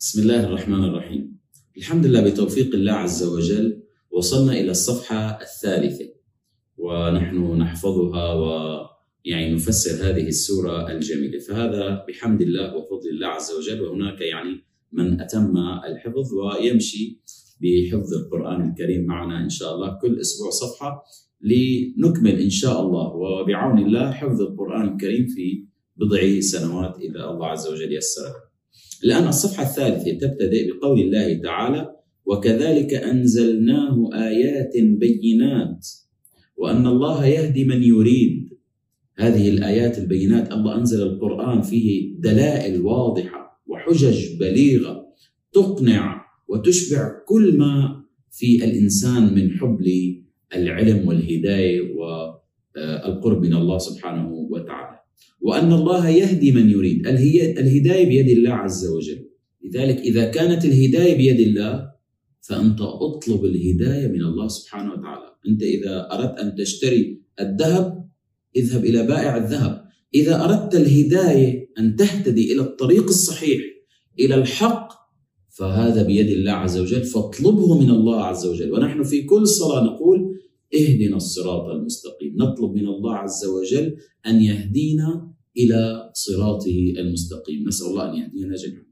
[0.00, 1.38] بسم الله الرحمن الرحيم.
[1.76, 6.08] الحمد لله بتوفيق الله عز وجل وصلنا إلى الصفحة الثالثة.
[6.78, 11.38] ونحن نحفظها ويعني نفسر هذه السورة الجميلة.
[11.38, 15.56] فهذا بحمد الله وفضل الله عز وجل وهناك يعني من أتم
[15.88, 17.20] الحفظ ويمشي
[17.60, 21.04] بحفظ القرآن الكريم معنا إن شاء الله كل أسبوع صفحة
[21.40, 23.06] لنكمل إن شاء الله.
[23.08, 25.64] وبعون الله حفظ القرآن الكريم في
[25.96, 28.45] بضع سنوات إذا الله عز وجل يسر
[29.04, 35.88] الآن الصفحة الثالثة تبتدئ بقول الله تعالى وكذلك أنزلناه آيات بينات
[36.56, 38.56] وأن الله يهدي من يريد.
[39.18, 45.06] هذه الآيات البينات الله أنزل القرآن فيه دلائل واضحة وحجج بليغة
[45.52, 55.00] تقنع وتشبع كل ما في الإنسان من حب للعلم والهداية والقرب من الله سبحانه وتعالى.
[55.46, 57.06] وأن الله يهدي من يريد.
[57.06, 59.20] الهداية بيد الله عز وجل.
[59.64, 61.72] لذلك إذا كانت الهداية بيد الله
[62.40, 65.28] فأنت أطلب الهداية من الله سبحانه وتعالى.
[65.48, 68.08] أنت إذا أردت أن تشتري الذهب
[68.56, 69.84] اذهب إلى بائع الذهب.
[70.14, 73.60] إذا أردت الهداية أن تهتدي إلى الطريق الصحيح
[74.20, 74.88] إلى الحق
[75.48, 77.04] فهذا بيد الله عز وجل.
[77.04, 78.72] فاطلبه من الله عز وجل.
[78.72, 80.18] ونحن في كل صلاة نقول
[80.74, 82.34] اهدنا الصراط المستقيم.
[82.36, 87.68] نطلب من الله عز وجل أن يهدينا إلى صراطه المستقيم.
[87.68, 88.86] نسأل الله أن يهدينا جميعا.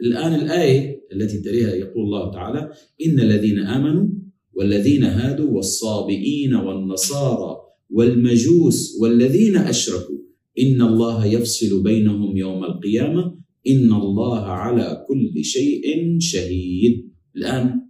[0.00, 2.70] الآن الآية التي تليها يقول الله تعالى
[3.06, 4.08] إن الذين آمنوا
[4.52, 7.56] والذين هادوا والصابئين والنصارى
[7.90, 10.18] والمجوس والذين أشركوا
[10.58, 17.10] إن الله يفصل بينهم يوم القيامة إن الله على كل شيء شهيد.
[17.36, 17.80] الآن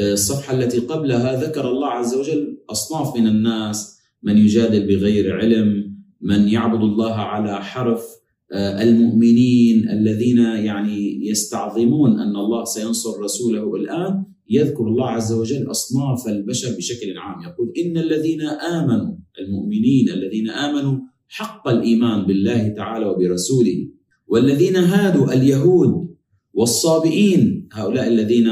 [0.00, 5.89] الصفحة التي قبلها ذكر الله عز وجل أصناف من الناس من يجادل بغير علم
[6.20, 8.20] من يعبد الله على حرف
[8.54, 16.76] المؤمنين الذين يعني يستعظمون أن الله سينصر رسوله الآن يذكر الله عز وجل أصناف البشر
[16.76, 17.42] بشكل عام.
[17.42, 23.88] يقول إن الذين آمنوا المؤمنين الذين آمنوا حق الإيمان بالله تعالى وبرسوله
[24.26, 26.16] والذين هادوا اليهود
[26.52, 28.50] والصابئين هؤلاء الذين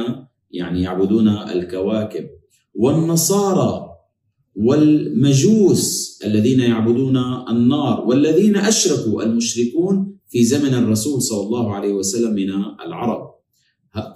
[0.51, 2.25] يعني يعبدون الكواكب
[2.75, 3.88] والنصارى
[4.59, 7.17] والمجوس الذين يعبدون
[7.51, 12.51] النار والذين أشركوا المشركون في زمن الرسول صلى الله عليه وسلم من
[12.87, 13.29] العرب.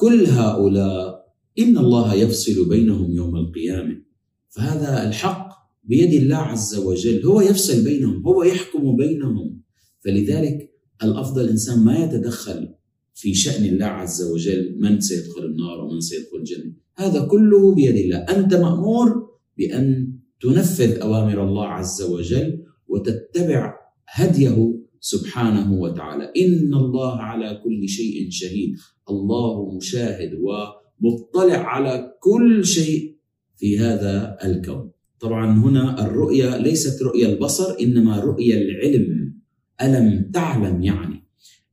[0.00, 1.22] كل هؤلاء
[1.58, 4.03] إن الله يفصل بينهم يوم القيامة.
[4.50, 5.48] فهذا الحق
[5.84, 7.22] بيد الله عز وجل.
[7.26, 9.62] هو يفصل بينهم هو يحكم بينهم.
[10.04, 10.70] فلذلك
[11.03, 12.74] الأفضل الانسان ما يتدخل
[13.14, 16.72] في شأن الله عز وجل من سيدخل النار ومن سيدخل الجنة.
[16.97, 18.16] هذا كله بيد الله.
[18.16, 19.28] أنت مأمور
[19.59, 23.75] بأن تنفذ أوامر الله عز وجل وتتبع
[24.08, 26.25] هديه سبحانه وتعالى.
[26.25, 28.76] إن الله على كل شيء شهيد.
[29.10, 33.16] الله مشاهد ومطلع على كل شيء
[33.56, 34.91] في هذا الكون.
[35.20, 39.34] طبعا هنا الرؤيه ليست رؤيه البصر إنما رؤيه العلم.
[39.82, 41.22] ألم تعلم يعني؟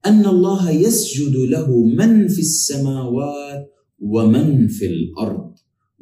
[0.06, 5.56] أن الله يسجد له من في السماوات ومن في الأرض.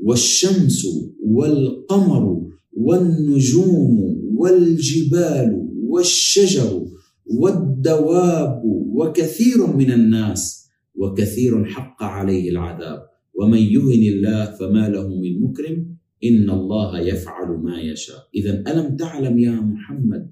[0.03, 0.85] والشمس
[1.23, 2.47] والقمر
[2.78, 6.88] والنجوم والجبال والشجر
[7.26, 8.62] والدواب
[8.98, 13.00] وكثير من الناس وكثير حق عليه العذاب.
[13.34, 18.28] ومن يهن الله فما له من مكرم إن الله يفعل ما يشاء.
[18.36, 20.32] اذا ألم تعلم يا محمد؟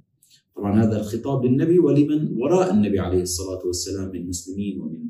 [0.55, 5.01] طبعا هذا الخطاب للنبي ولمن؟ وراء النبي عليه الصلاة والسلام من مسلمين ومن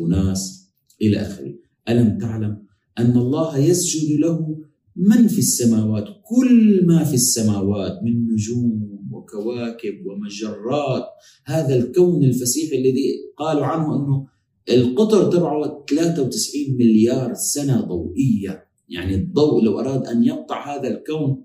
[0.00, 0.72] أناس
[1.02, 1.54] إلى آخره.
[1.88, 2.62] ألم تعلم
[2.98, 4.64] أن الله يسجد له
[4.96, 11.04] من في السماوات؟ كل ما في السماوات من نجوم وكواكب ومجرات.
[11.44, 14.26] هذا الكون الفسيح الذي قالوا عنه أنه
[14.70, 18.68] القطر تبعه 93 مليار سنة ضوئية.
[18.88, 21.44] يعني الضوء لو أراد أن يقطع هذا الكون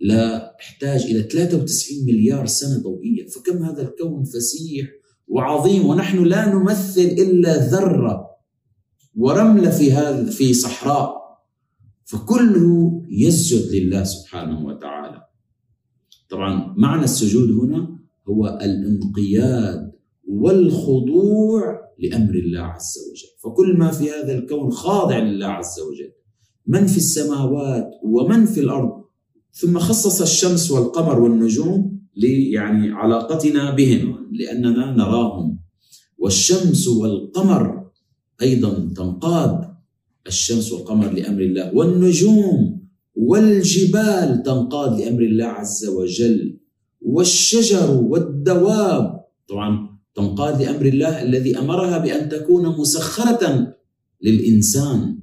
[0.00, 3.26] لا يحتاج إلى 93 مليار سنة ضوئية.
[3.26, 4.88] فكم هذا الكون فسيح
[5.28, 8.26] وعظيم؟ ونحن لا نمثل إلا ذرة
[9.14, 11.25] ورملة في هذا في صحراء.
[12.06, 15.22] فكله يسجد لله سبحانه وتعالى.
[16.30, 17.98] طبعا معنى السجود هنا
[18.28, 19.92] هو الانقياد
[20.28, 23.28] والخضوع لأمر الله عز وجل.
[23.44, 26.12] فكل ما في هذا الكون خاضع لله عز وجل.
[26.66, 29.04] من في السماوات ومن في الأرض.
[29.52, 32.00] ثم خصص الشمس والقمر والنجوم
[32.52, 35.58] يعني علاقتنا بهم لأننا نراهم.
[36.18, 37.90] والشمس والقمر
[38.42, 39.75] أيضا تنقاد
[40.26, 46.58] الشمس والقمر لأمر الله والنجوم والجبال تنقاد لأمر الله عز وجل
[47.00, 49.24] والشجر والدواب.
[49.48, 53.74] طبعا تنقاد لأمر الله الذي أمرها بأن تكون مسخرة
[54.22, 55.18] للإنسان.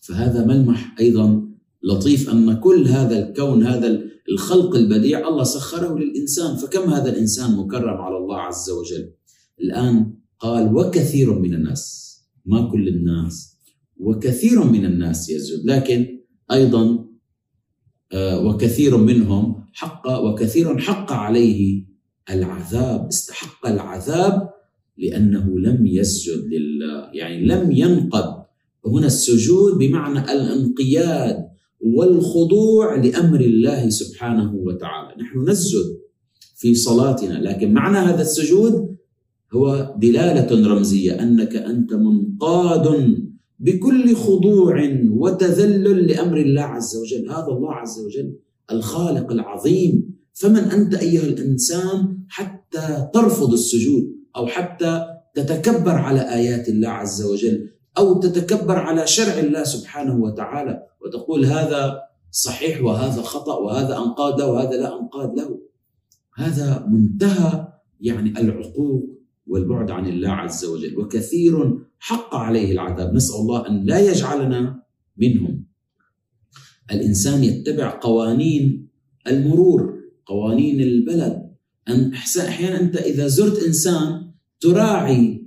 [0.00, 1.48] فهذا ملمح أيضا
[1.82, 6.56] لطيف أن كل هذا الكون هذا الخلق البديع الله سخره للإنسان.
[6.56, 9.12] فكم هذا الإنسان مكرم على الله عز وجل؟
[9.60, 12.06] الآن قال وكثير من الناس
[12.46, 13.55] ما كل الناس
[13.98, 16.20] وكثير من الناس يسجد لكن
[16.52, 17.06] أيضا
[18.12, 21.84] آه، وكثير منهم حق وكثير حق عليه
[22.30, 24.50] العذاب استحق العذاب
[24.98, 28.46] لأنه لم يسجد لله يعني لم ينقض.
[28.86, 31.46] هنا السجود بمعنى الانقياد
[31.80, 35.22] والخضوع لأمر الله سبحانه وتعالى.
[35.22, 35.98] نحن نسجد
[36.56, 38.96] في صلاتنا لكن معنى هذا السجود
[39.54, 43.16] هو دلالة رمزية أنك أنت منقاد
[43.58, 44.74] بكل خضوع
[45.10, 47.30] وتذلل لأمر الله عز وجل.
[47.30, 48.36] هذا الله عز وجل
[48.72, 50.16] الخالق العظيم.
[50.32, 55.04] فمن أنت أيها الإنسان حتى ترفض السجود أو حتى
[55.34, 62.00] تتكبر على آيات الله عز وجل أو تتكبر على شرع الله سبحانه وتعالى وتقول هذا
[62.30, 65.58] صحيح وهذا خطأ وهذا أنقاد وهذا لا أنقاد له.
[66.34, 67.68] هذا منتهى
[68.00, 69.04] يعني العقوق
[69.46, 70.98] والبعد عن الله عز وجل.
[70.98, 73.14] وكثير حق عليه العذاب.
[73.14, 74.82] نسأل الله أن لا يجعلنا
[75.16, 75.66] منهم.
[76.92, 78.88] الإنسان يتبع قوانين
[79.26, 81.46] المرور قوانين البلد.
[81.88, 85.46] أن أحيانا أنت إذا زرت إنسان تراعي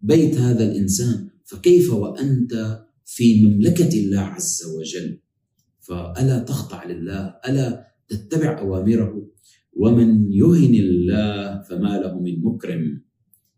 [0.00, 1.28] بيت هذا الإنسان.
[1.44, 5.18] فكيف وأنت في مملكة الله عز وجل؟
[5.80, 9.28] فألا تخضع لله ألا تتبع أوامره.
[9.72, 13.02] ومن يهن الله فما له من مكرم.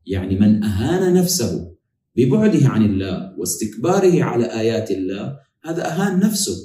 [0.07, 1.75] يعني من أهان نفسه
[2.17, 6.57] ببعده عن الله واستكباره على آيات الله هذا أهان نفسه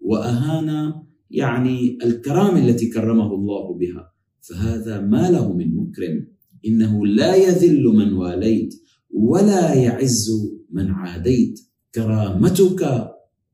[0.00, 0.92] وأهان
[1.30, 4.12] يعني الكرامة التي كرمه الله بها.
[4.40, 6.26] فهذا ما له من مكرم.
[6.66, 8.74] إنه لا يذل من واليت
[9.10, 10.30] ولا يعز
[10.70, 11.60] من عاديت.
[11.94, 12.82] كرامتك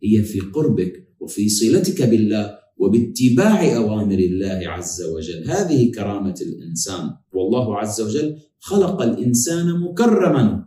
[0.03, 2.60] هي في قربك وفي صلتك بالله.
[2.81, 5.51] وباتباع أوامر الله عز وجل.
[5.51, 7.11] هذه كرامة الإنسان.
[7.33, 10.65] والله عز وجل خلق الإنسان مكرما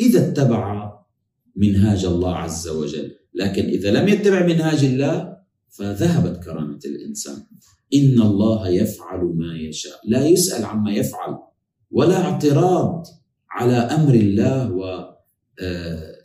[0.00, 0.92] إذا اتبع
[1.56, 3.10] منهاج الله عز وجل.
[3.34, 5.36] لكن إذا لم يتبع منهاج الله
[5.68, 7.38] فذهبت كرامة الإنسان.
[7.94, 10.00] إن الله يفعل ما يشاء.
[10.08, 11.38] لا يسأل عما يفعل.
[11.90, 13.06] ولا اعتراض
[13.50, 15.10] على أمر الله و
[15.62, 16.16] آه،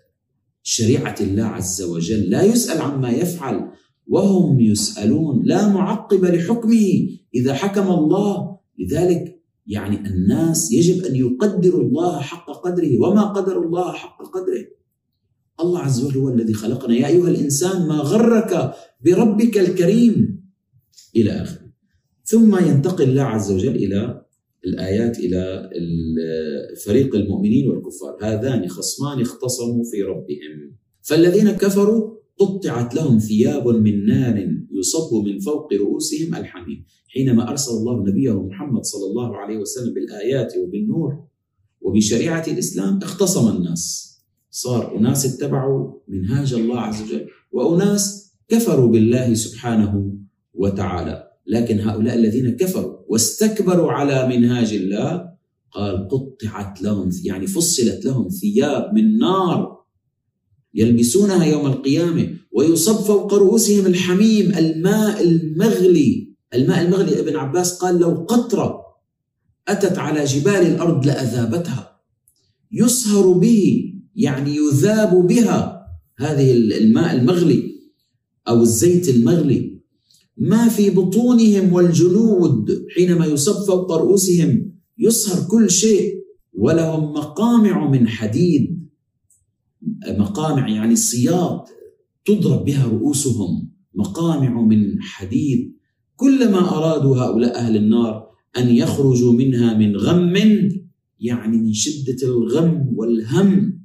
[0.64, 2.30] شريعة الله عز وجل.
[2.30, 3.70] لا يسأل عما يفعل.
[4.08, 8.58] وهم يسألون لا معقب لحكمه إذا حكم الله.
[8.80, 14.66] لذلك يعني الناس يجب أن يقدروا الله حق قدره وما قدر الله حق قدره.
[15.60, 16.96] الله عز وجل هو الذي خلقنا.
[16.96, 18.74] يا أيها الإنسان ما غرك
[19.06, 20.44] بربك الكريم؟
[21.16, 21.66] إلى آخره.
[22.24, 24.22] ثم ينتقل الله عز وجل إلى
[24.66, 25.70] الآيات إلى
[26.86, 28.18] فريق المؤمنين والكفار.
[28.22, 30.76] هذان خصمان اختصموا في ربهم.
[31.02, 36.86] فالذين كفروا قطعت لهم ثياب من نار يصب من فوق رؤوسهم الحميم.
[37.08, 41.24] حينما أرسل الله نبيه محمد صلى الله عليه وسلم بالآيات وبالنور
[41.82, 44.16] وبشريعة الإسلام اختصم الناس.
[44.52, 50.14] صار أناس اتبعوا منهاج الله عز وجل وأناس كفروا بالله سبحانه
[50.54, 51.32] وتعالى.
[51.48, 55.36] لكن هؤلاء الذين كفروا واستكبروا على منهاج الله
[55.72, 59.75] قال قطعت لهم يعني فصلت لهم ثياب من نار
[60.76, 66.36] يلبسونها يوم القيامة ويصب فوق رؤوسهم الحميم الماء المغلي.
[66.54, 68.82] الماء المغلي ابن عباس قال لو قطرة
[69.68, 72.02] أتت على جبال الأرض لأذابتها.
[72.72, 75.86] يصهر به يعني يذاب بها
[76.18, 77.76] هذه الماء المغلي
[78.48, 79.82] أو الزيت المغلي.
[80.38, 86.16] ما في بطونهم والجلود حينما يصب فوق رؤوسهم يصهر كل شيء
[86.54, 88.75] ولهم مقامع من حديد.
[90.08, 91.68] مقامع يعني صياط
[92.26, 93.72] تضرب بها رؤوسهم.
[93.94, 95.76] مقامع من حديد.
[96.16, 98.28] كلما أرادوا هؤلاء أهل النار
[98.58, 100.36] أن يخرجوا منها من غم
[101.20, 103.82] يعني من شدة الغم والهم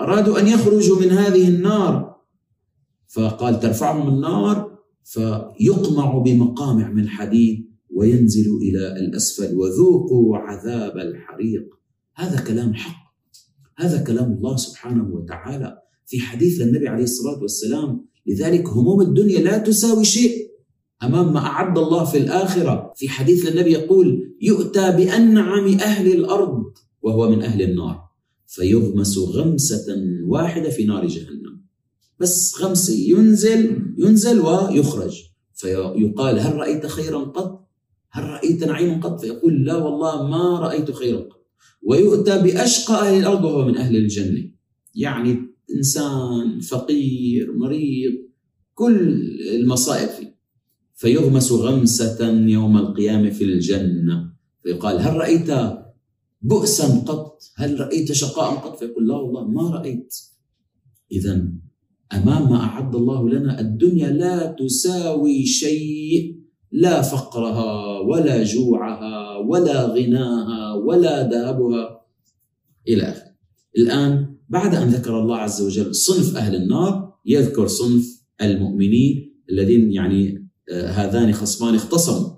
[0.00, 2.16] أرادوا أن يخرجوا من هذه النار.
[3.08, 11.74] فقال ترفعهم النار فيقمع بمقامع من حديد وينزل إلى الأسفل وذوقوا عذاب الحريق.
[12.14, 13.03] هذا كلام حق.
[13.76, 18.04] هذا كلام الله سبحانه وتعالى في حديث النبي عليه الصلاة والسلام.
[18.26, 20.50] لذلك هموم الدنيا لا تساوي شيء
[21.02, 22.92] أمام ما أعد الله في الآخرة.
[22.96, 26.62] في حديث النبي يقول يؤتى بأنعم أهل الأرض
[27.02, 28.04] وهو من أهل النار.
[28.46, 29.86] فيغمس غمسة
[30.26, 31.64] واحدة في نار جهنم.
[32.20, 35.22] بس غمسه ينزل ينزل ويخرج.
[35.54, 37.68] فيقال هل رأيت خيرا قط؟
[38.10, 41.43] هل رأيت نعيما قط؟ فيقول لا والله ما رأيت خيرا قط.
[41.82, 44.50] ويؤتى بأشقى أهل الأرض وهو من أهل الجنة.
[44.94, 45.38] يعني
[45.76, 48.12] إنسان فقير مريض
[48.74, 50.34] كل المصائب فيه.
[50.94, 54.32] فيغمس غمسة يوم القيامة في الجنة.
[54.62, 55.50] فيقال هل رأيت
[56.42, 60.14] بؤسا قط؟ هل رأيت شقاء قط؟ فيقول لا والله ما رأيت.
[61.12, 61.48] إذا
[62.12, 66.36] أمام ما أعد الله لنا الدنيا لا تساوي شيء
[66.72, 72.04] لا فقرها ولا جوعها ولا غناها ولا ذهبها
[72.88, 73.34] إلى آخره.
[73.78, 80.48] الآن بعد أن ذكر الله عز وجل صنف أهل النار يذكر صنف المؤمنين الذين يعني
[80.70, 82.30] آه، هذان خصمان اختصموا.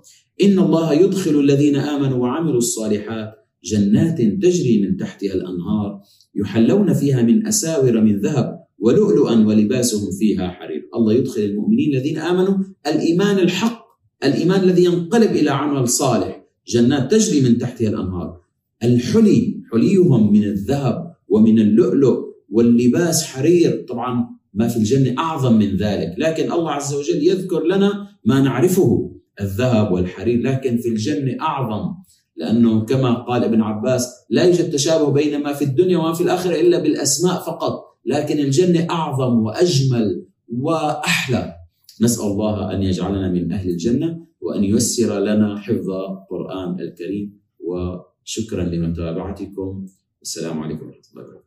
[0.43, 6.01] إن الله يدخل الذين آمنوا وعملوا الصالحات جنات تجري من تحتها الأنهار
[6.35, 10.89] يحلون فيها من أساور من ذهب ولؤلؤا ولباسهم فيها حرير.
[10.95, 13.87] الله يدخل المؤمنين الذين آمنوا الإيمان الحق
[14.23, 16.36] الإيمان الذي ينقلب إلى عمل صالح.
[16.67, 18.41] جنات تجري من تحتها الأنهار.
[18.83, 22.17] الحلي حليهم من الذهب ومن اللؤلؤ
[22.49, 23.85] واللباس حرير.
[23.89, 26.15] طبعا ما في الجنة أعظم من ذلك.
[26.17, 30.41] لكن الله عز وجل يذكر لنا ما نعرفه الذهب والحرير.
[30.41, 31.93] لكن في الجنة أعظم
[32.35, 36.61] لأنه كما قال ابن عباس لا يوجد تشابه بين ما في الدنيا وما في الآخرة
[36.61, 37.83] إلا بالأسماء فقط.
[38.05, 41.53] لكن الجنة أعظم وأجمل وأحلى.
[42.01, 44.26] نسأل الله أن يجعلنا من أهل الجنة.
[44.47, 47.27] وأن ييسر لنا حفظ القرآن الكريم.
[47.59, 49.87] وشكرا لمتابعتكم.
[50.21, 51.46] السلام عليكم ورحمة الله وبركاته.